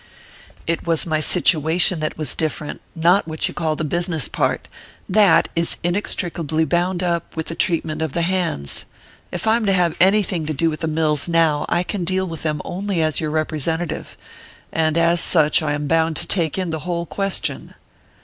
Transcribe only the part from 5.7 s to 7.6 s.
inextricably bound up with the